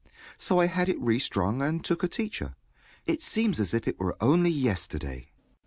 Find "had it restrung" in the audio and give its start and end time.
0.65-1.61